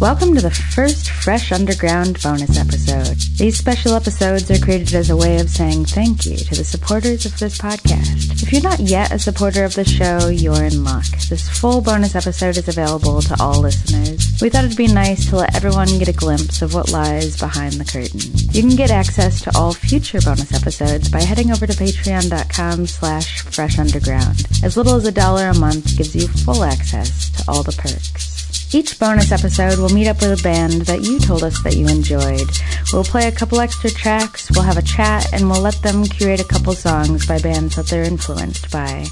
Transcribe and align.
Welcome 0.00 0.36
to 0.36 0.40
the 0.40 0.52
first 0.52 1.10
Fresh 1.10 1.50
Underground 1.50 2.22
bonus 2.22 2.56
episode. 2.56 3.16
These 3.36 3.58
special 3.58 3.94
episodes 3.94 4.48
are 4.48 4.64
created 4.64 4.94
as 4.94 5.10
a 5.10 5.16
way 5.16 5.40
of 5.40 5.50
saying 5.50 5.86
thank 5.86 6.24
you 6.24 6.36
to 6.36 6.54
the 6.54 6.62
supporters 6.62 7.26
of 7.26 7.36
this 7.40 7.58
podcast. 7.58 8.40
If 8.40 8.52
you're 8.52 8.62
not 8.62 8.78
yet 8.78 9.10
a 9.10 9.18
supporter 9.18 9.64
of 9.64 9.74
the 9.74 9.84
show, 9.84 10.28
you're 10.28 10.62
in 10.62 10.84
luck. 10.84 11.04
This 11.28 11.48
full 11.48 11.80
bonus 11.80 12.14
episode 12.14 12.56
is 12.56 12.68
available 12.68 13.22
to 13.22 13.36
all 13.42 13.58
listeners. 13.60 14.38
We 14.40 14.50
thought 14.50 14.66
it'd 14.66 14.76
be 14.76 14.86
nice 14.86 15.28
to 15.30 15.36
let 15.36 15.56
everyone 15.56 15.98
get 15.98 16.06
a 16.06 16.12
glimpse 16.12 16.62
of 16.62 16.74
what 16.74 16.92
lies 16.92 17.36
behind 17.36 17.72
the 17.72 17.84
curtain. 17.84 18.20
You 18.52 18.62
can 18.62 18.76
get 18.76 18.92
access 18.92 19.42
to 19.42 19.58
all 19.58 19.72
future 19.72 20.20
bonus 20.20 20.54
episodes 20.54 21.10
by 21.10 21.22
heading 21.22 21.50
over 21.50 21.66
to 21.66 21.72
patreon.com 21.72 22.86
slash 22.86 23.42
freshunderground. 23.46 24.62
As 24.62 24.76
little 24.76 24.94
as 24.94 25.06
a 25.06 25.12
dollar 25.12 25.48
a 25.48 25.58
month 25.58 25.96
gives 25.96 26.14
you 26.14 26.28
full 26.28 26.62
access 26.62 27.30
to 27.30 27.50
all 27.50 27.64
the 27.64 27.72
perks. 27.72 28.38
Each 28.70 28.98
bonus 28.98 29.32
episode, 29.32 29.78
we'll 29.78 29.88
meet 29.88 30.08
up 30.08 30.20
with 30.20 30.38
a 30.38 30.42
band 30.42 30.82
that 30.82 31.00
you 31.00 31.18
told 31.18 31.42
us 31.42 31.62
that 31.62 31.76
you 31.76 31.88
enjoyed. 31.88 32.46
We'll 32.92 33.02
play 33.02 33.26
a 33.26 33.32
couple 33.32 33.60
extra 33.60 33.88
tracks, 33.88 34.50
we'll 34.50 34.64
have 34.64 34.76
a 34.76 34.82
chat, 34.82 35.32
and 35.32 35.48
we'll 35.48 35.62
let 35.62 35.80
them 35.80 36.04
curate 36.04 36.38
a 36.38 36.44
couple 36.44 36.74
songs 36.74 37.26
by 37.26 37.38
bands 37.38 37.76
that 37.76 37.86
they're 37.86 38.02
influenced 38.02 38.70
by. 38.70 39.06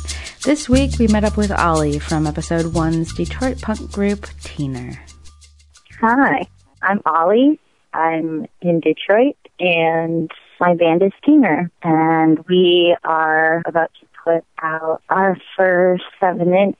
This 0.45 0.69
week, 0.69 0.99
we 0.99 1.07
met 1.09 1.25
up 1.25 1.39
with 1.39 1.51
Ollie 1.51 1.99
from 1.99 2.27
episode 2.27 2.75
one's 2.75 3.15
Detroit 3.15 3.63
punk 3.63 3.91
group, 3.91 4.27
Teener. 4.43 4.99
Hi, 6.03 6.47
I'm 6.83 7.01
Ollie. 7.07 7.59
I'm 7.95 8.47
in 8.61 8.81
Detroit, 8.81 9.37
and 9.59 10.31
my 10.61 10.75
band 10.75 11.03
is 11.03 11.13
Teener, 11.27 11.71
and 11.83 12.45
we 12.47 12.95
are 13.05 13.63
about 13.65 13.91
to 14.01 14.07
put 14.23 14.45
out 14.63 15.01
our 15.09 15.39
first 15.57 16.05
seven 16.21 16.53
inch 16.53 16.77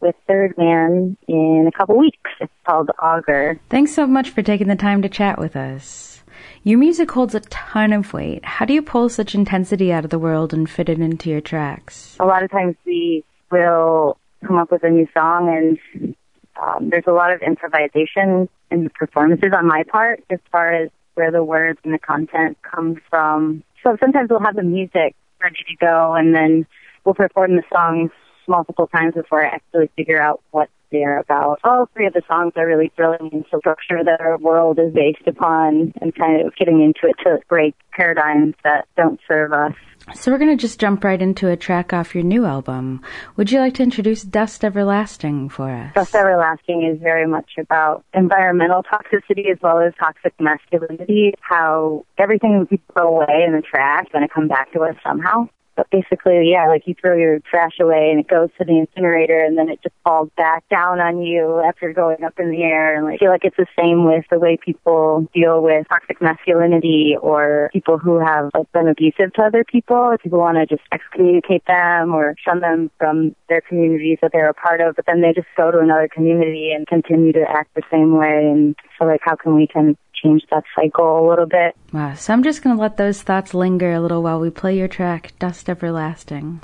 with 0.00 0.14
Third 0.26 0.56
Man 0.56 1.16
in 1.28 1.70
a 1.72 1.76
couple 1.76 1.96
weeks. 1.96 2.30
It's 2.40 2.52
called 2.66 2.90
Auger. 3.02 3.60
Thanks 3.68 3.94
so 3.94 4.06
much 4.06 4.30
for 4.30 4.42
taking 4.42 4.68
the 4.68 4.76
time 4.76 5.02
to 5.02 5.08
chat 5.08 5.38
with 5.38 5.56
us. 5.56 6.22
Your 6.62 6.78
music 6.78 7.10
holds 7.10 7.34
a 7.34 7.40
ton 7.40 7.92
of 7.92 8.12
weight. 8.12 8.44
How 8.44 8.64
do 8.64 8.74
you 8.74 8.82
pull 8.82 9.08
such 9.08 9.34
intensity 9.34 9.92
out 9.92 10.04
of 10.04 10.10
the 10.10 10.18
world 10.18 10.52
and 10.52 10.68
fit 10.68 10.88
it 10.88 11.00
into 11.00 11.30
your 11.30 11.40
tracks? 11.40 12.16
A 12.20 12.24
lot 12.24 12.42
of 12.42 12.50
times 12.50 12.76
we 12.84 13.24
will 13.50 14.18
come 14.46 14.58
up 14.58 14.70
with 14.70 14.84
a 14.84 14.90
new 14.90 15.06
song 15.14 15.48
and 15.48 16.14
um, 16.60 16.90
there's 16.90 17.04
a 17.06 17.12
lot 17.12 17.32
of 17.32 17.40
improvisation 17.42 18.48
in 18.70 18.84
the 18.84 18.90
performances 18.90 19.52
on 19.56 19.66
my 19.66 19.84
part 19.84 20.22
as 20.30 20.38
far 20.52 20.72
as 20.72 20.90
where 21.14 21.30
the 21.30 21.42
words 21.42 21.78
and 21.84 21.94
the 21.94 21.98
content 21.98 22.58
come 22.62 23.00
from. 23.08 23.62
So 23.82 23.96
sometimes 23.98 24.30
we'll 24.30 24.40
have 24.40 24.56
the 24.56 24.62
music 24.62 25.14
ready 25.42 25.64
to 25.68 25.76
go 25.80 26.14
and 26.14 26.34
then 26.34 26.66
we'll 27.04 27.14
perform 27.14 27.56
the 27.56 27.62
songs 27.72 28.10
multiple 28.50 28.88
times 28.88 29.14
before 29.14 29.44
I 29.44 29.48
actually 29.48 29.90
figure 29.96 30.20
out 30.20 30.42
what 30.50 30.68
they're 30.90 31.18
about. 31.18 31.60
All 31.64 31.88
three 31.94 32.06
of 32.06 32.12
the 32.12 32.22
songs 32.28 32.52
are 32.56 32.66
really 32.66 32.92
thrilling 32.96 33.30
in 33.32 33.44
the 33.50 33.58
structure 33.58 34.02
that 34.04 34.20
our 34.20 34.38
world 34.38 34.78
is 34.78 34.92
based 34.92 35.26
upon 35.26 35.92
and 36.00 36.14
kind 36.14 36.44
of 36.44 36.54
getting 36.56 36.82
into 36.82 37.08
it 37.08 37.16
to 37.24 37.38
break 37.48 37.74
paradigms 37.92 38.54
that 38.64 38.86
don't 38.96 39.20
serve 39.26 39.52
us. 39.52 39.72
So 40.14 40.32
we're 40.32 40.38
going 40.38 40.56
to 40.56 40.60
just 40.60 40.80
jump 40.80 41.04
right 41.04 41.20
into 41.20 41.48
a 41.48 41.56
track 41.56 41.92
off 41.92 42.14
your 42.14 42.24
new 42.24 42.44
album. 42.44 43.02
Would 43.36 43.52
you 43.52 43.60
like 43.60 43.74
to 43.74 43.82
introduce 43.82 44.22
Dust 44.22 44.64
Everlasting 44.64 45.50
for 45.50 45.70
us? 45.70 45.94
Dust 45.94 46.14
Everlasting 46.14 46.82
is 46.82 47.00
very 47.00 47.26
much 47.26 47.52
about 47.58 48.04
environmental 48.14 48.82
toxicity 48.82 49.50
as 49.52 49.58
well 49.62 49.78
as 49.78 49.92
toxic 50.00 50.34
masculinity, 50.40 51.34
how 51.40 52.04
everything 52.18 52.66
we 52.70 52.80
throw 52.92 53.08
away 53.08 53.44
in 53.46 53.52
the 53.54 53.62
trash 53.62 54.06
is 54.06 54.12
going 54.12 54.26
to 54.26 54.34
come 54.34 54.48
back 54.48 54.72
to 54.72 54.80
us 54.80 54.96
somehow. 55.04 55.48
But 55.76 55.88
basically, 55.90 56.50
yeah, 56.50 56.66
like 56.68 56.86
you 56.86 56.94
throw 57.00 57.16
your 57.16 57.38
trash 57.40 57.78
away 57.80 58.10
and 58.10 58.20
it 58.20 58.28
goes 58.28 58.50
to 58.58 58.64
the 58.64 58.78
incinerator 58.78 59.38
and 59.38 59.56
then 59.56 59.68
it 59.68 59.80
just 59.82 59.94
falls 60.04 60.28
back 60.36 60.68
down 60.68 61.00
on 61.00 61.22
you 61.22 61.62
after 61.66 61.92
going 61.92 62.22
up 62.24 62.38
in 62.38 62.50
the 62.50 62.62
air. 62.62 62.96
And 62.96 63.06
like, 63.06 63.14
I 63.14 63.18
feel 63.18 63.30
like 63.30 63.44
it's 63.44 63.56
the 63.56 63.66
same 63.78 64.04
with 64.04 64.24
the 64.30 64.38
way 64.38 64.58
people 64.62 65.26
deal 65.34 65.62
with 65.62 65.86
toxic 65.88 66.20
masculinity 66.20 67.16
or 67.20 67.70
people 67.72 67.98
who 67.98 68.18
have 68.18 68.50
like 68.54 68.70
been 68.72 68.88
abusive 68.88 69.32
to 69.34 69.42
other 69.42 69.64
people. 69.64 70.10
If 70.12 70.22
People 70.22 70.40
want 70.40 70.58
to 70.58 70.66
just 70.66 70.86
excommunicate 70.92 71.64
them 71.66 72.14
or 72.14 72.34
shun 72.44 72.60
them 72.60 72.90
from 72.98 73.34
their 73.48 73.60
communities 73.60 74.18
that 74.22 74.32
they're 74.32 74.50
a 74.50 74.54
part 74.54 74.80
of, 74.80 74.96
but 74.96 75.06
then 75.06 75.22
they 75.22 75.32
just 75.32 75.48
go 75.56 75.70
to 75.70 75.78
another 75.78 76.08
community 76.08 76.72
and 76.72 76.86
continue 76.86 77.32
to 77.32 77.44
act 77.48 77.74
the 77.74 77.82
same 77.90 78.16
way. 78.16 78.50
And 78.50 78.76
so 78.98 79.06
like, 79.06 79.20
how 79.22 79.36
can 79.36 79.54
we 79.54 79.66
can 79.66 79.96
change 80.22 80.42
that 80.50 80.64
cycle 80.74 81.26
a 81.26 81.28
little 81.28 81.46
bit. 81.46 81.76
Wow. 81.92 82.14
So 82.14 82.32
I'm 82.32 82.42
just 82.42 82.62
going 82.62 82.76
to 82.76 82.80
let 82.80 82.96
those 82.96 83.22
thoughts 83.22 83.54
linger 83.54 83.92
a 83.92 84.00
little 84.00 84.22
while 84.22 84.40
we 84.40 84.50
play 84.50 84.76
your 84.76 84.88
track, 84.88 85.32
Dust 85.38 85.68
Everlasting. 85.68 86.60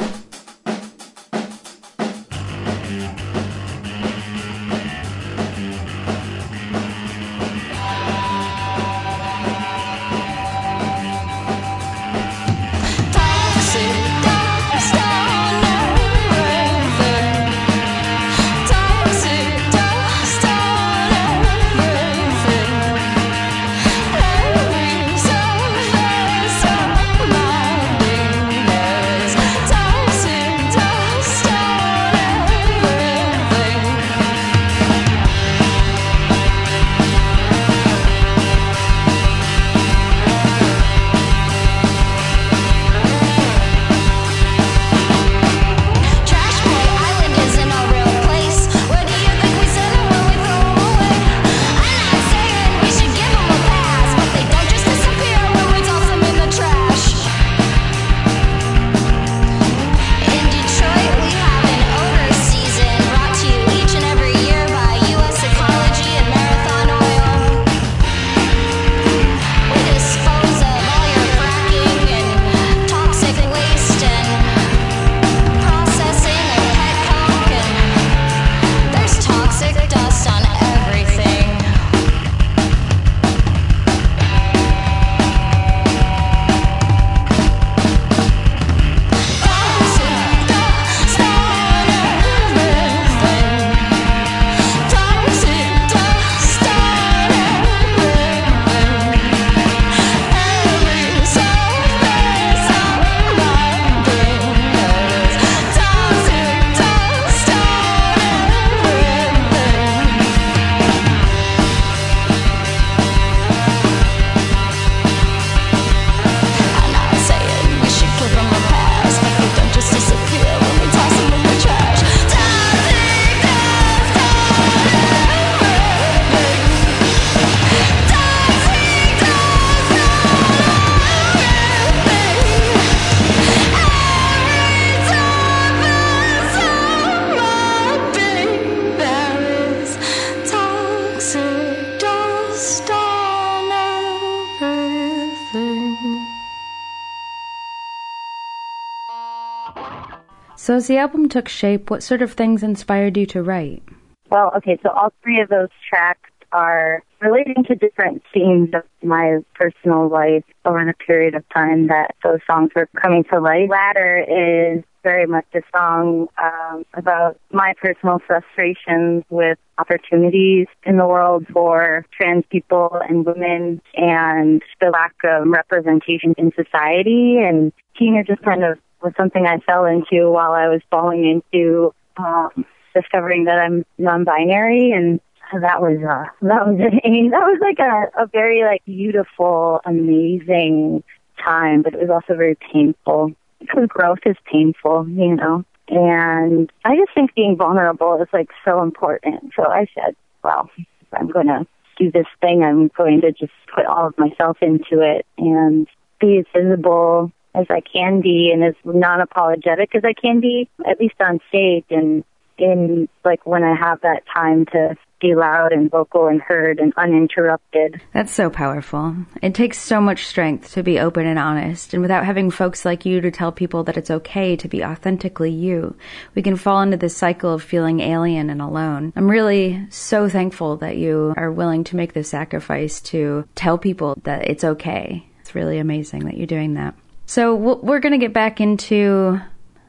So 150.76 150.80
as 150.80 150.88
the 150.88 150.98
album 150.98 151.30
took 151.30 151.48
shape, 151.48 151.88
what 151.88 152.02
sort 152.02 152.20
of 152.20 152.34
things 152.34 152.62
inspired 152.62 153.16
you 153.16 153.24
to 153.28 153.42
write? 153.42 153.82
Well, 154.28 154.52
okay, 154.58 154.78
so 154.82 154.90
all 154.90 155.10
three 155.22 155.40
of 155.40 155.48
those 155.48 155.70
tracks 155.88 156.28
are 156.52 157.02
relating 157.22 157.64
to 157.68 157.74
different 157.74 158.22
themes 158.34 158.68
of 158.74 158.82
my 159.02 159.38
personal 159.54 160.10
life 160.10 160.44
over 160.66 160.84
the 160.84 160.92
period 160.92 161.34
of 161.34 161.48
time 161.48 161.86
that 161.86 162.14
those 162.22 162.40
songs 162.46 162.72
were 162.76 162.90
coming 163.00 163.24
to 163.32 163.40
light. 163.40 163.70
Ladder 163.70 164.18
is 164.28 164.84
very 165.02 165.24
much 165.24 165.46
a 165.54 165.60
song 165.74 166.28
um, 166.36 166.84
about 166.92 167.40
my 167.50 167.72
personal 167.80 168.18
frustrations 168.26 169.24
with 169.30 169.56
opportunities 169.78 170.66
in 170.84 170.98
the 170.98 171.06
world 171.06 171.46
for 171.54 172.04
trans 172.12 172.44
people 172.50 173.00
and 173.08 173.24
women 173.24 173.80
and 173.94 174.60
the 174.82 174.90
lack 174.90 175.14
of 175.24 175.48
representation 175.48 176.34
in 176.36 176.52
society. 176.54 177.38
And 177.38 177.72
Teen 177.98 178.22
just 178.26 178.42
kind 178.42 178.62
of 178.62 178.78
was 179.02 179.12
something 179.16 179.46
I 179.46 179.58
fell 179.58 179.84
into 179.84 180.30
while 180.30 180.52
I 180.52 180.68
was 180.68 180.80
falling 180.90 181.42
into 181.52 181.94
um, 182.16 182.64
discovering 182.94 183.44
that 183.44 183.58
I'm 183.58 183.84
non-binary 183.98 184.92
and 184.92 185.20
that 185.52 185.80
was 185.80 185.98
uh 186.02 186.24
that 186.42 186.66
was 186.66 186.78
mean, 187.08 187.30
that 187.30 187.40
was 187.40 187.58
like 187.60 187.78
a, 187.78 188.22
a 188.22 188.26
very 188.26 188.62
like 188.62 188.84
beautiful, 188.84 189.80
amazing 189.84 191.04
time, 191.42 191.82
but 191.82 191.94
it 191.94 192.00
was 192.00 192.10
also 192.10 192.36
very 192.36 192.56
painful 192.72 193.32
because 193.60 193.86
growth 193.88 194.18
is 194.26 194.36
painful, 194.50 195.08
you 195.08 195.36
know. 195.36 195.64
And 195.88 196.70
I 196.84 196.96
just 196.96 197.14
think 197.14 197.34
being 197.34 197.56
vulnerable 197.56 198.20
is 198.20 198.28
like 198.32 198.50
so 198.64 198.82
important. 198.82 199.52
So 199.54 199.64
I 199.64 199.86
said, 199.94 200.16
well, 200.42 200.68
I'm 201.12 201.28
going 201.28 201.46
to 201.46 201.66
do 201.96 202.10
this 202.10 202.26
thing, 202.40 202.62
I'm 202.62 202.88
going 202.88 203.20
to 203.22 203.32
just 203.32 203.52
put 203.74 203.86
all 203.86 204.08
of 204.08 204.18
myself 204.18 204.58
into 204.60 205.00
it 205.00 205.24
and 205.38 205.86
be 206.20 206.44
visible 206.54 207.32
as 207.56 207.66
I 207.70 207.80
can 207.80 208.20
be 208.20 208.50
and 208.52 208.62
as 208.62 208.74
non-apologetic 208.84 209.94
as 209.94 210.04
I 210.04 210.12
can 210.12 210.40
be, 210.40 210.68
at 210.86 211.00
least 211.00 211.14
on 211.20 211.40
stage 211.48 211.86
and 211.90 212.24
in 212.58 213.08
like 213.24 213.44
when 213.46 213.62
I 213.62 213.74
have 213.74 214.00
that 214.00 214.22
time 214.34 214.66
to 214.66 214.96
be 215.20 215.34
loud 215.34 215.72
and 215.72 215.90
vocal 215.90 216.26
and 216.26 216.40
heard 216.40 216.78
and 216.78 216.92
uninterrupted. 216.96 218.00
That's 218.12 218.32
so 218.32 218.50
powerful. 218.50 219.16
It 219.42 219.54
takes 219.54 219.78
so 219.78 220.00
much 220.00 220.26
strength 220.26 220.72
to 220.72 220.82
be 220.82 221.00
open 221.00 221.26
and 221.26 221.38
honest, 221.38 221.94
and 221.94 222.02
without 222.02 222.26
having 222.26 222.50
folks 222.50 222.84
like 222.84 223.06
you 223.06 223.20
to 223.22 223.30
tell 223.30 223.50
people 223.50 223.84
that 223.84 223.96
it's 223.96 224.10
okay 224.10 224.56
to 224.56 224.68
be 224.68 224.84
authentically 224.84 225.50
you, 225.50 225.96
we 226.34 226.42
can 226.42 226.56
fall 226.56 226.82
into 226.82 226.98
this 226.98 227.16
cycle 227.16 227.54
of 227.54 227.62
feeling 227.62 228.00
alien 228.00 228.50
and 228.50 228.60
alone. 228.60 229.12
I'm 229.16 229.30
really 229.30 229.86
so 229.90 230.28
thankful 230.28 230.76
that 230.78 230.98
you 230.98 231.32
are 231.36 231.50
willing 231.50 231.84
to 231.84 231.96
make 231.96 232.12
this 232.12 232.28
sacrifice 232.28 233.00
to 233.02 233.48
tell 233.54 233.78
people 233.78 234.18
that 234.24 234.48
it's 234.48 234.64
okay. 234.64 235.26
It's 235.40 235.54
really 235.54 235.78
amazing 235.78 236.26
that 236.26 236.36
you're 236.36 236.46
doing 236.46 236.74
that. 236.74 236.94
So 237.26 237.56
we're 237.56 237.98
going 237.98 238.12
to 238.12 238.18
get 238.18 238.32
back 238.32 238.60
into 238.60 239.40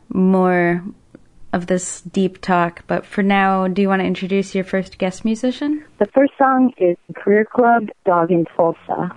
more 0.09 0.83
of 1.53 1.67
this 1.67 2.01
deep 2.01 2.41
talk, 2.41 2.83
but 2.87 3.05
for 3.05 3.21
now, 3.21 3.67
do 3.67 3.81
you 3.81 3.87
want 3.87 4.01
to 4.01 4.05
introduce 4.05 4.55
your 4.55 4.63
first 4.63 4.97
guest 4.97 5.23
musician? 5.23 5.85
The 5.99 6.07
first 6.07 6.33
song 6.37 6.73
is 6.77 6.97
Career 7.15 7.45
Club 7.45 7.89
Dog 8.05 8.31
in 8.31 8.45
Tulsa. 8.55 9.15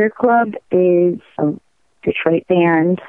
Career 0.00 0.10
Club 0.18 0.54
is 0.70 1.20
a 1.38 1.52
Detroit 2.02 2.46
band. 2.48 3.02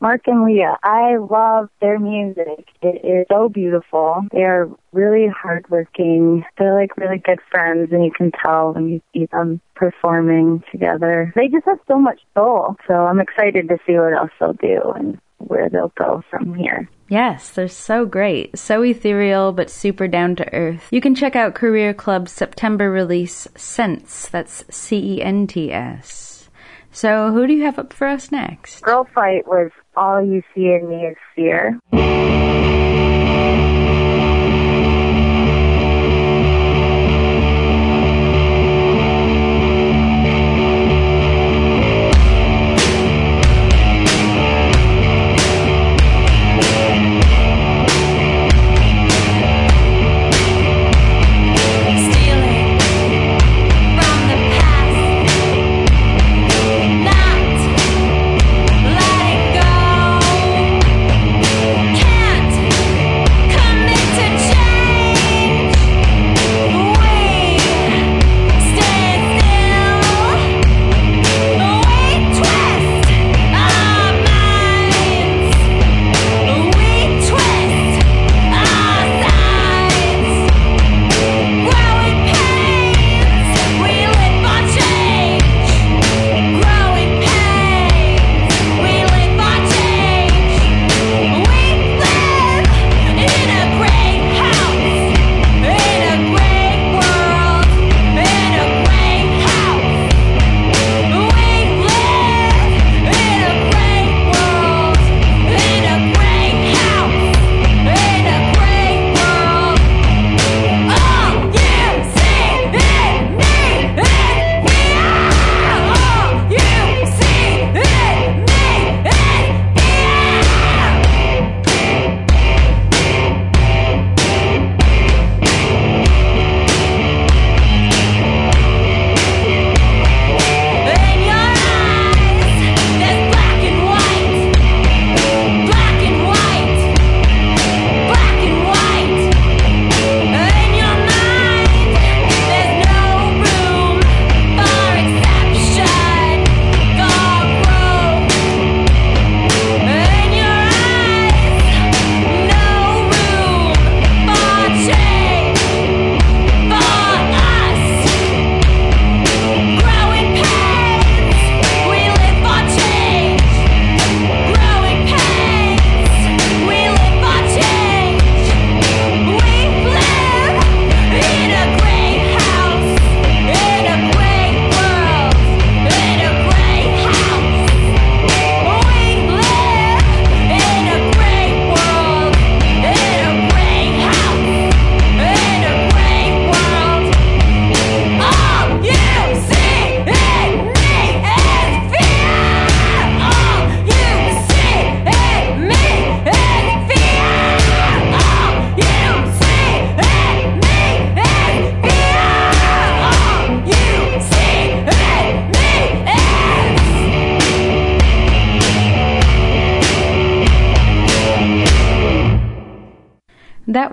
Mark 0.00 0.20
and 0.28 0.44
Leah, 0.44 0.78
I 0.84 1.16
love 1.16 1.68
their 1.80 1.98
music. 1.98 2.68
It 2.80 3.04
is 3.04 3.26
so 3.28 3.48
beautiful. 3.48 4.22
They 4.30 4.44
are 4.44 4.70
really 4.92 5.26
hardworking. 5.26 6.44
They're 6.56 6.80
like 6.80 6.96
really 6.96 7.18
good 7.18 7.40
friends, 7.50 7.88
and 7.90 8.04
you 8.04 8.12
can 8.12 8.30
tell 8.30 8.74
when 8.74 8.88
you 8.88 9.00
see 9.12 9.26
them 9.32 9.60
performing 9.74 10.62
together. 10.70 11.32
They 11.34 11.48
just 11.48 11.64
have 11.66 11.80
so 11.88 11.98
much 11.98 12.20
soul. 12.34 12.76
So 12.86 12.94
I'm 12.94 13.18
excited 13.18 13.68
to 13.68 13.78
see 13.84 13.94
what 13.94 14.12
else 14.12 14.30
they'll 14.38 14.52
do 14.52 14.92
and 14.94 15.20
where 15.40 15.68
they'll 15.68 15.92
go 15.96 16.22
from 16.30 16.54
here. 16.54 16.88
Yes, 17.08 17.50
they're 17.50 17.68
so 17.68 18.06
great. 18.06 18.56
So 18.58 18.82
ethereal, 18.82 19.52
but 19.52 19.70
super 19.70 20.06
down 20.06 20.36
to 20.36 20.54
earth. 20.54 20.86
You 20.90 21.00
can 21.00 21.14
check 21.14 21.34
out 21.34 21.54
Career 21.54 21.92
Club's 21.92 22.32
September 22.32 22.90
release, 22.90 23.48
Sense. 23.56 24.28
That's 24.28 24.64
C 24.70 25.16
E 25.16 25.22
N 25.22 25.46
T 25.46 25.72
S. 25.72 26.48
So, 26.92 27.32
who 27.32 27.46
do 27.46 27.52
you 27.52 27.64
have 27.64 27.78
up 27.78 27.92
for 27.92 28.06
us 28.06 28.32
next? 28.32 28.82
Girl 28.82 29.06
Fight 29.14 29.46
was 29.46 29.70
All 29.96 30.22
You 30.22 30.42
See 30.54 30.66
in 30.66 30.88
Me 30.88 31.06
is 31.06 31.16
Fear. 31.36 31.80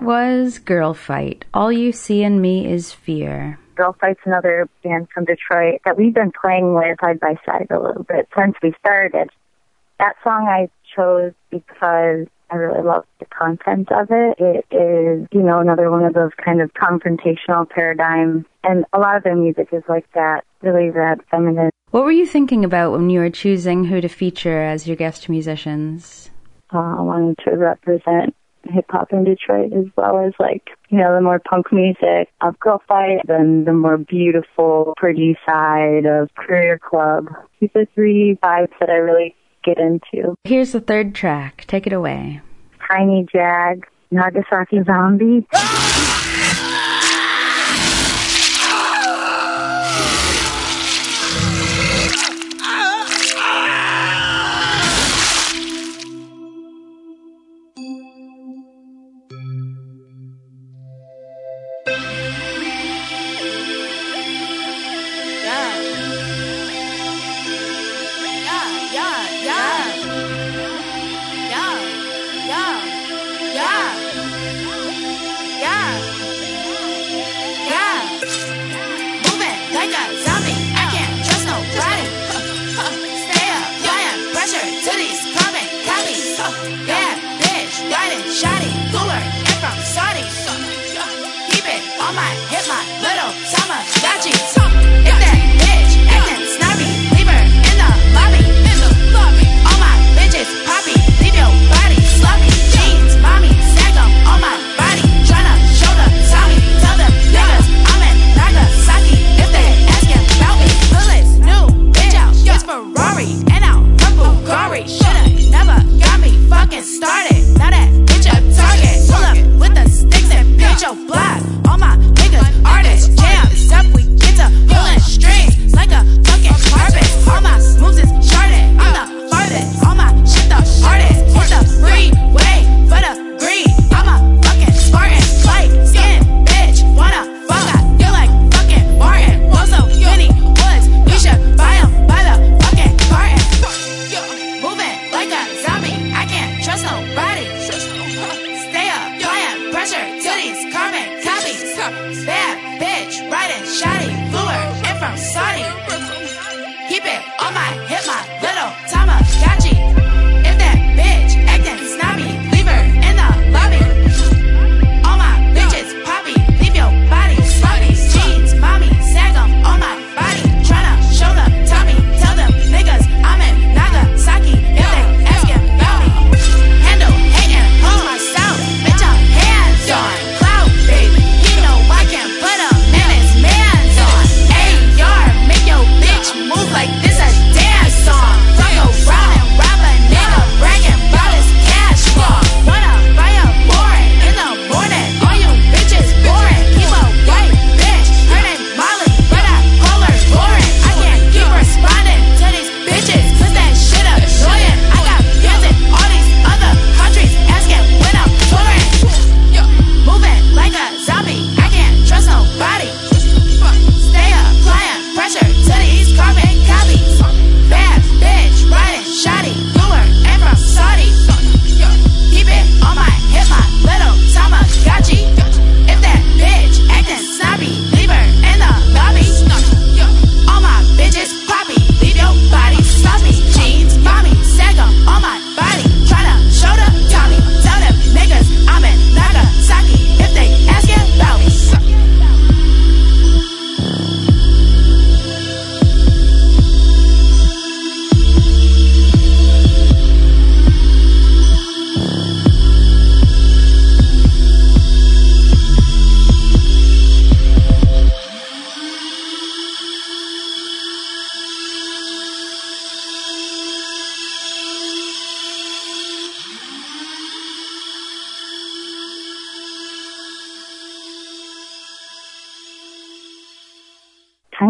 Was 0.08 0.58
Girl 0.60 0.94
Fight. 0.94 1.44
All 1.52 1.70
You 1.70 1.92
See 1.92 2.22
in 2.22 2.40
Me 2.40 2.66
is 2.66 2.94
Fear. 2.94 3.58
Girl 3.76 3.94
Fight's 4.00 4.20
another 4.24 4.66
band 4.82 5.08
from 5.12 5.26
Detroit 5.26 5.82
that 5.84 5.98
we've 5.98 6.14
been 6.14 6.32
playing 6.32 6.72
with 6.72 6.96
side 6.98 7.20
by 7.20 7.34
side 7.44 7.66
a 7.68 7.78
little 7.78 8.04
bit 8.04 8.26
since 8.34 8.54
we 8.62 8.72
started. 8.80 9.28
That 9.98 10.14
song 10.24 10.48
I 10.48 10.70
chose 10.96 11.34
because 11.50 12.26
I 12.50 12.56
really 12.56 12.82
love 12.82 13.04
the 13.18 13.26
content 13.26 13.92
of 13.92 14.06
it. 14.10 14.38
It 14.38 14.64
is, 14.74 15.28
you 15.30 15.42
know, 15.42 15.58
another 15.58 15.90
one 15.90 16.04
of 16.04 16.14
those 16.14 16.32
kind 16.42 16.62
of 16.62 16.72
confrontational 16.72 17.68
paradigms. 17.68 18.46
And 18.64 18.86
a 18.94 18.98
lot 18.98 19.18
of 19.18 19.24
their 19.24 19.36
music 19.36 19.68
is 19.72 19.82
like 19.90 20.10
that, 20.14 20.44
really 20.62 20.88
rad, 20.88 21.20
feminine. 21.30 21.68
What 21.90 22.04
were 22.04 22.12
you 22.12 22.24
thinking 22.24 22.64
about 22.64 22.92
when 22.92 23.10
you 23.10 23.20
were 23.20 23.28
choosing 23.28 23.84
who 23.84 24.00
to 24.00 24.08
feature 24.08 24.62
as 24.62 24.86
your 24.86 24.96
guest 24.96 25.28
musicians? 25.28 26.30
Uh, 26.72 26.78
I 26.78 27.00
wanted 27.02 27.36
to 27.44 27.56
represent 27.56 28.34
hip 28.68 28.86
hop 28.90 29.12
in 29.12 29.24
Detroit 29.24 29.72
as 29.72 29.86
well 29.96 30.18
as 30.18 30.32
like, 30.38 30.70
you 30.88 30.98
know, 30.98 31.14
the 31.14 31.20
more 31.20 31.38
punk 31.38 31.72
music 31.72 32.28
of 32.40 32.58
Girl 32.60 32.82
Fight 32.86 33.28
and 33.28 33.66
the 33.66 33.72
more 33.72 33.98
beautiful, 33.98 34.94
pretty 34.96 35.36
side 35.46 36.06
of 36.06 36.34
Career 36.34 36.78
Club. 36.78 37.28
These 37.60 37.70
are 37.74 37.86
three 37.94 38.38
vibes 38.42 38.72
that 38.80 38.90
I 38.90 38.96
really 38.96 39.34
get 39.64 39.78
into. 39.78 40.34
Here's 40.44 40.72
the 40.72 40.80
third 40.80 41.14
track. 41.14 41.64
Take 41.66 41.86
it 41.86 41.92
away. 41.92 42.40
Tiny 42.88 43.26
Jag, 43.32 43.86
Nagasaki 44.10 44.82
Zombie. 44.84 45.46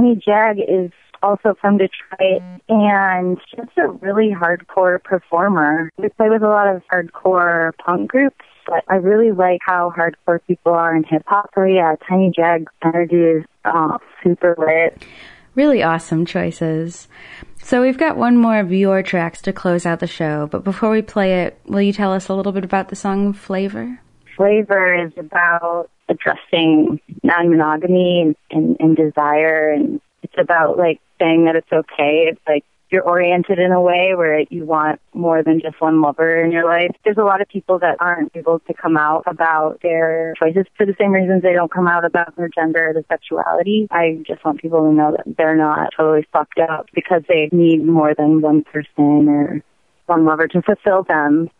Tiny 0.08 0.22
Jag 0.24 0.58
is 0.58 0.90
also 1.22 1.54
from 1.60 1.78
Detroit 1.78 2.42
and 2.68 3.38
just 3.54 3.76
a 3.76 3.88
really 3.88 4.32
hardcore 4.32 5.02
performer. 5.02 5.90
We 5.98 6.08
play 6.10 6.28
with 6.30 6.42
a 6.42 6.48
lot 6.48 6.74
of 6.74 6.82
hardcore 6.92 7.72
punk 7.84 8.10
groups, 8.10 8.44
but 8.66 8.84
I 8.88 8.96
really 8.96 9.32
like 9.32 9.60
how 9.66 9.92
hardcore 9.96 10.40
people 10.46 10.72
are 10.72 10.94
in 10.94 11.04
hip 11.04 11.24
hop. 11.26 11.50
So 11.54 11.64
yeah, 11.64 11.96
Tiny 12.08 12.32
Jag 12.34 12.68
energy 12.82 13.16
is 13.16 13.44
uh, 13.64 13.98
super 14.22 14.54
lit. 14.58 15.04
Really 15.54 15.82
awesome 15.82 16.24
choices. 16.24 17.08
So 17.60 17.82
we've 17.82 17.98
got 17.98 18.16
one 18.16 18.36
more 18.36 18.60
of 18.60 18.72
your 18.72 19.02
tracks 19.02 19.42
to 19.42 19.52
close 19.52 19.84
out 19.84 19.98
the 19.98 20.06
show, 20.06 20.46
but 20.46 20.62
before 20.62 20.90
we 20.90 21.02
play 21.02 21.42
it, 21.42 21.58
will 21.66 21.82
you 21.82 21.92
tell 21.92 22.12
us 22.12 22.28
a 22.28 22.34
little 22.34 22.52
bit 22.52 22.64
about 22.64 22.88
the 22.88 22.96
song 22.96 23.32
Flavor? 23.32 24.00
Flavor 24.36 25.06
is 25.06 25.12
about 25.16 25.90
addressing 26.08 27.00
non-monogamy 27.22 28.22
and, 28.22 28.36
and, 28.50 28.76
and 28.80 28.96
desire 28.96 29.72
and 29.72 30.00
it's 30.22 30.34
about 30.38 30.78
like 30.78 31.00
saying 31.18 31.44
that 31.44 31.56
it's 31.56 31.72
okay. 31.72 32.28
It's 32.30 32.40
like 32.46 32.64
you're 32.90 33.02
oriented 33.02 33.58
in 33.58 33.72
a 33.72 33.80
way 33.80 34.14
where 34.14 34.40
you 34.48 34.64
want 34.64 35.00
more 35.12 35.42
than 35.42 35.60
just 35.60 35.80
one 35.80 36.00
lover 36.00 36.42
in 36.42 36.50
your 36.50 36.64
life. 36.64 36.90
There's 37.04 37.18
a 37.18 37.24
lot 37.24 37.40
of 37.42 37.48
people 37.48 37.78
that 37.80 37.96
aren't 38.00 38.34
able 38.34 38.60
to 38.60 38.74
come 38.74 38.96
out 38.96 39.24
about 39.26 39.80
their 39.82 40.34
choices 40.38 40.64
for 40.76 40.86
the 40.86 40.94
same 40.98 41.12
reasons 41.12 41.42
they 41.42 41.52
don't 41.52 41.70
come 41.70 41.86
out 41.86 42.04
about 42.04 42.34
their 42.36 42.48
gender 42.48 42.88
or 42.88 42.94
their 42.94 43.04
sexuality. 43.08 43.88
I 43.90 44.22
just 44.26 44.44
want 44.44 44.60
people 44.60 44.80
to 44.80 44.92
know 44.92 45.12
that 45.16 45.36
they're 45.36 45.56
not 45.56 45.90
totally 45.96 46.26
fucked 46.32 46.58
up 46.58 46.88
because 46.94 47.22
they 47.28 47.48
need 47.52 47.84
more 47.84 48.14
than 48.14 48.40
one 48.40 48.64
person 48.64 49.28
or 49.28 49.62
one 50.06 50.24
lover 50.24 50.48
to 50.48 50.62
fulfill 50.62 51.02
them. 51.02 51.50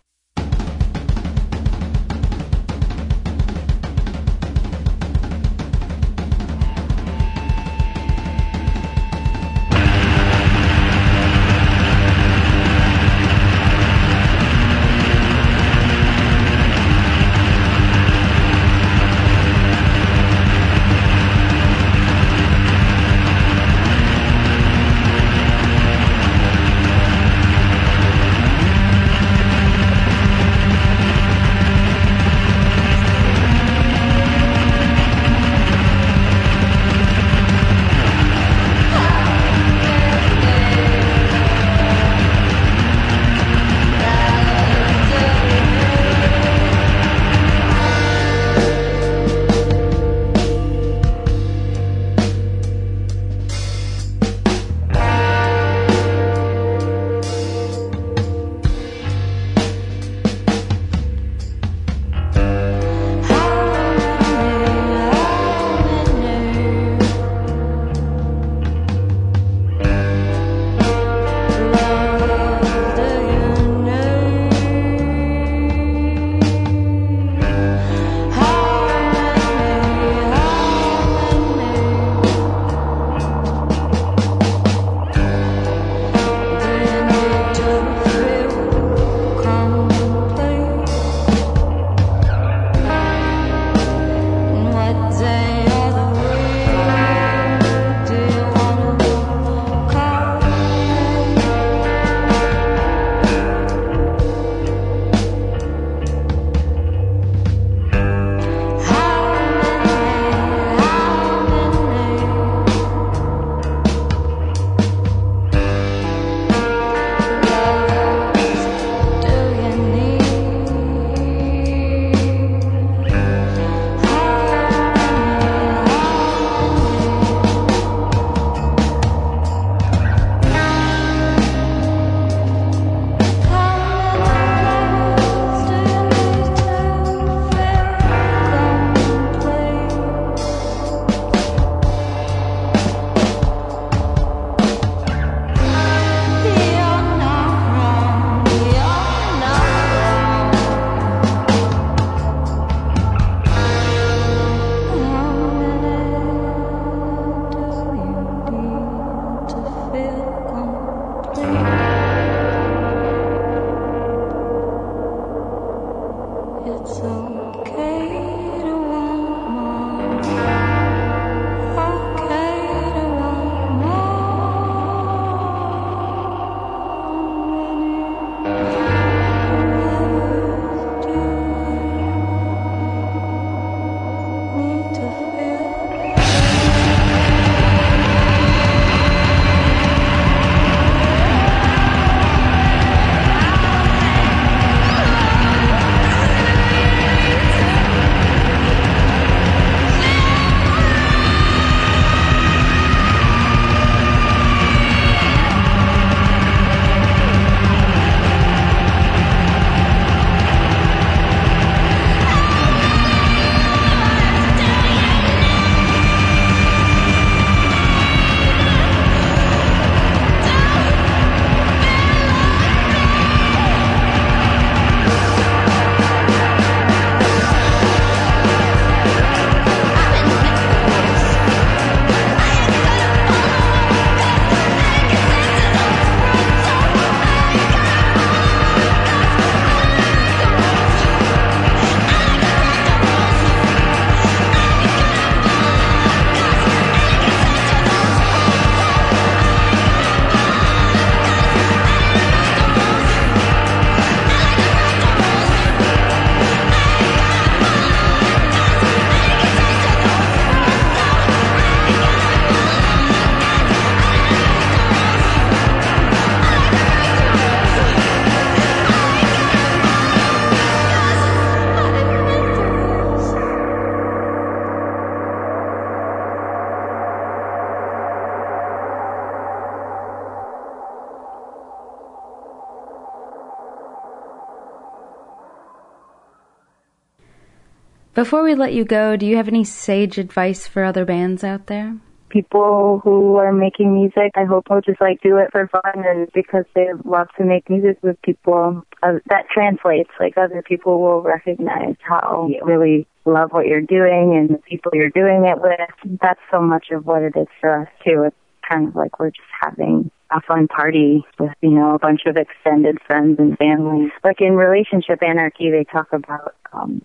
Before 288.18 288.42
we 288.42 288.56
let 288.56 288.72
you 288.72 288.84
go, 288.84 289.16
do 289.16 289.24
you 289.24 289.36
have 289.36 289.46
any 289.46 289.62
sage 289.62 290.18
advice 290.18 290.66
for 290.66 290.82
other 290.82 291.04
bands 291.04 291.44
out 291.44 291.68
there? 291.68 291.96
People 292.30 293.00
who 293.04 293.36
are 293.36 293.52
making 293.52 293.94
music, 293.94 294.32
I 294.34 294.42
hope 294.42 294.68
will 294.68 294.80
just 294.80 295.00
like 295.00 295.22
do 295.22 295.36
it 295.36 295.52
for 295.52 295.68
fun 295.68 296.04
and 296.04 296.28
because 296.34 296.64
they 296.74 296.88
love 297.04 297.28
to 297.38 297.44
make 297.44 297.70
music 297.70 297.96
with 298.02 298.20
people 298.22 298.84
uh, 299.04 299.20
that 299.26 299.44
translates. 299.54 300.10
Like 300.18 300.36
other 300.36 300.62
people 300.62 301.00
will 301.00 301.22
recognize 301.22 301.94
how 302.00 302.48
you 302.50 302.60
really 302.64 303.06
love 303.24 303.52
what 303.52 303.66
you're 303.66 303.80
doing 303.80 304.34
and 304.36 304.50
the 304.50 304.62
people 304.68 304.90
you're 304.94 305.10
doing 305.10 305.44
it 305.46 305.60
with. 305.60 306.18
That's 306.20 306.40
so 306.50 306.60
much 306.60 306.86
of 306.90 307.06
what 307.06 307.22
it 307.22 307.36
is 307.36 307.46
for 307.60 307.82
us 307.82 307.88
too. 308.04 308.24
It's 308.24 308.36
kind 308.68 308.88
of 308.88 308.96
like 308.96 309.20
we're 309.20 309.30
just 309.30 309.46
having 309.60 310.10
a 310.32 310.40
fun 310.40 310.66
party 310.66 311.24
with, 311.38 311.52
you 311.60 311.70
know, 311.70 311.94
a 311.94 312.00
bunch 312.00 312.22
of 312.26 312.36
extended 312.36 312.98
friends 313.06 313.38
and 313.38 313.56
family. 313.58 314.12
Like 314.24 314.40
in 314.40 314.54
Relationship 314.56 315.22
Anarchy, 315.22 315.70
they 315.70 315.84
talk 315.84 316.12
about 316.12 316.56
um, 316.72 317.00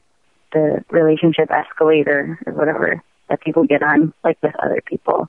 the 0.54 0.84
relationship 0.90 1.52
escalator 1.52 2.40
or 2.46 2.54
whatever 2.54 3.02
that 3.30 3.42
people 3.42 3.66
get 3.66 3.84
on, 3.84 4.14
like 4.24 4.38
with 4.42 4.54
other 4.64 4.82
people. 4.86 5.28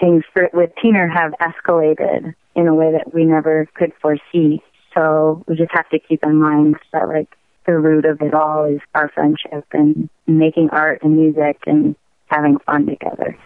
Things 0.00 0.24
for, 0.32 0.50
with 0.52 0.70
Teener 0.82 1.12
have 1.12 1.32
escalated 1.40 2.34
in 2.54 2.66
a 2.66 2.74
way 2.74 2.92
that 2.92 3.14
we 3.14 3.24
never 3.24 3.66
could 3.74 3.92
foresee. 4.00 4.62
So 4.94 5.44
we 5.46 5.56
just 5.56 5.72
have 5.72 5.88
to 5.90 5.98
keep 5.98 6.24
in 6.24 6.36
mind 6.36 6.76
that 6.92 7.08
like 7.08 7.28
the 7.66 7.78
root 7.78 8.04
of 8.04 8.20
it 8.20 8.34
all 8.34 8.64
is 8.64 8.80
our 8.94 9.08
friendship 9.08 9.66
and 9.72 10.08
making 10.26 10.70
art 10.70 11.02
and 11.02 11.16
music 11.16 11.58
and 11.66 11.96
having 12.26 12.58
fun 12.58 12.86
together. 12.86 13.36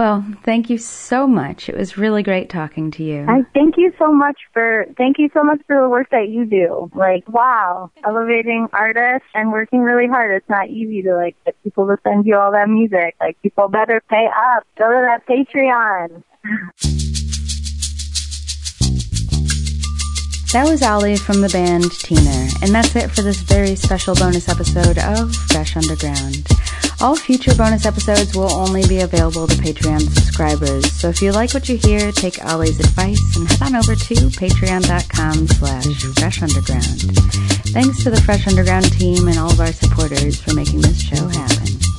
Well, 0.00 0.24
thank 0.44 0.70
you 0.70 0.78
so 0.78 1.26
much. 1.26 1.68
It 1.68 1.76
was 1.76 1.98
really 1.98 2.22
great 2.22 2.48
talking 2.48 2.90
to 2.92 3.04
you. 3.04 3.26
I 3.28 3.42
thank 3.52 3.76
you 3.76 3.92
so 3.98 4.10
much 4.10 4.38
for 4.54 4.86
thank 4.96 5.18
you 5.18 5.28
so 5.34 5.42
much 5.42 5.60
for 5.66 5.78
the 5.78 5.90
work 5.90 6.08
that 6.08 6.30
you 6.30 6.46
do. 6.46 6.90
Like, 6.94 7.28
wow, 7.28 7.90
elevating 8.02 8.66
artists 8.72 9.28
and 9.34 9.52
working 9.52 9.80
really 9.80 10.06
hard. 10.06 10.34
It's 10.34 10.48
not 10.48 10.70
easy 10.70 11.02
to 11.02 11.14
like 11.14 11.36
get 11.44 11.62
people 11.62 11.86
to 11.88 11.98
send 12.02 12.24
you 12.24 12.38
all 12.38 12.50
that 12.52 12.70
music. 12.70 13.14
Like, 13.20 13.36
people 13.42 13.68
better 13.68 14.02
pay 14.08 14.26
up. 14.26 14.64
Go 14.78 14.88
to 14.88 15.06
that 15.06 15.26
Patreon. 15.26 16.22
That 20.54 20.64
was 20.66 20.82
Ollie 20.82 21.18
from 21.18 21.42
the 21.42 21.50
band 21.50 21.84
Teener, 21.84 22.62
and 22.62 22.74
that's 22.74 22.96
it 22.96 23.10
for 23.10 23.20
this 23.20 23.42
very 23.42 23.76
special 23.76 24.14
bonus 24.14 24.48
episode 24.48 24.96
of 24.96 25.36
Fresh 25.36 25.76
Underground. 25.76 26.46
All 27.02 27.16
future 27.16 27.54
bonus 27.54 27.86
episodes 27.86 28.36
will 28.36 28.52
only 28.52 28.86
be 28.86 29.00
available 29.00 29.46
to 29.46 29.54
Patreon 29.54 30.02
subscribers, 30.02 30.92
so 30.92 31.08
if 31.08 31.22
you 31.22 31.32
like 31.32 31.54
what 31.54 31.66
you 31.66 31.78
hear, 31.78 32.12
take 32.12 32.44
Ollie's 32.44 32.78
advice 32.78 33.36
and 33.36 33.48
head 33.48 33.62
on 33.62 33.76
over 33.76 33.94
to 33.94 34.14
patreon.com 34.14 35.48
slash 35.48 35.86
freshunderground. 35.86 37.16
Thanks 37.72 38.02
to 38.04 38.10
the 38.10 38.20
Fresh 38.20 38.46
Underground 38.46 38.92
team 38.92 39.28
and 39.28 39.38
all 39.38 39.50
of 39.50 39.60
our 39.60 39.72
supporters 39.72 40.38
for 40.38 40.52
making 40.52 40.82
this 40.82 41.00
show 41.00 41.26
happen. 41.26 41.89